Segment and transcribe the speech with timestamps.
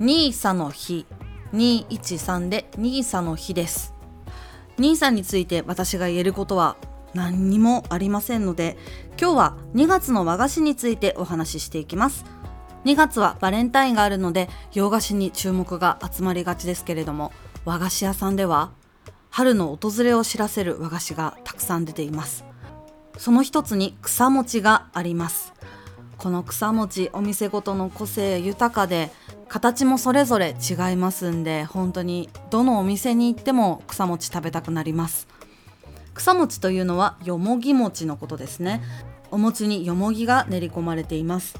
[0.00, 1.06] ニーサの日
[1.52, 3.94] 213でニーサの日です。
[4.76, 6.76] ニーサについて私が言えることは
[7.14, 8.76] 何にもありませんので
[9.20, 12.24] 今日は2月の和菓子についてお話ししていきます。
[12.84, 17.32] 2月はバレンタインがあるので洋菓子に注目が集まりがちですけれども
[17.64, 18.72] 和菓子屋さんでは
[19.30, 22.44] 春の訪れを知らせる和菓子がたくさん出ています。
[23.16, 25.52] その一つに草餅があります。
[26.18, 29.12] この草餅お店ごとの個性豊かで
[29.54, 35.28] 形もそれぞれ違いますんで本当にどのお店に行っても草餅食べたくなります。
[36.12, 38.82] 草餅というのはよもぎ餅のことですね。
[39.30, 41.54] お餅によもぎが練り込まれています。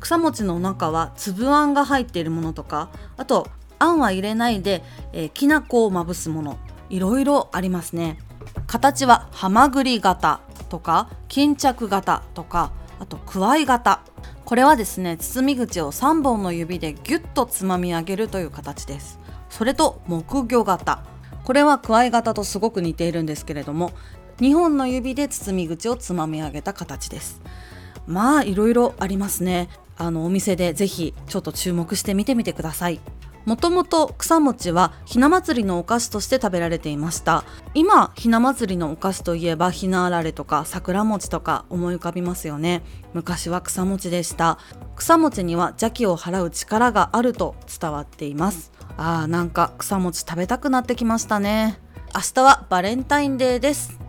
[0.00, 3.48] 草餅の中は粒あんが入っているものとかあと
[3.78, 8.18] あんは入れないで、えー、きな粉をまぶすものいろいろありますね。
[8.66, 14.00] 形ははまぐり型とか巾着型とかあとくわい型。
[14.46, 19.18] これはですね包み口を3本の指でギュッとつまみ上げるという形です。
[19.50, 21.02] それと木魚型。
[21.44, 23.90] これはくわい型とすごく似ているんですけれども
[24.38, 27.42] 2本の指で包み口をつまみ上げた形です。
[28.06, 29.68] まあいろいろありますね。
[29.98, 33.00] あのお店でぜひちょっと注目して見てみてください。
[33.46, 37.44] もともと草餅はひな祭りのお菓子として食べられていました。
[37.74, 42.82] 今ひな祭りのお菓子といえばひなあられとか桜餅とか思い浮かびますよね。
[43.14, 44.58] 昔は草餅でした。
[44.96, 48.72] 草餅には邪気を払う力があると伝わっています。
[48.96, 51.78] あーなんか草餅食べたくなってきましたね。
[52.14, 54.05] 明日はバレンタインデーです。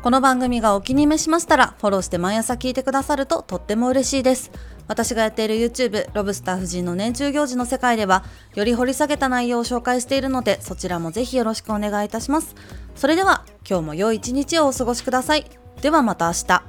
[0.00, 4.52] この番組がお気に召しましたらフォローして毎朝聞いてくださるととっても嬉しいです。
[4.86, 12.54] 私がやっている YouTube ロブスター夫人の年中行事の世界ではより掘り下げた内容を紹介しているのでそちらもぜひよろしくお願いいたします。
[12.94, 15.50] それでは今日も良い一日をお過ごしください。
[15.82, 16.67] ではまた明日。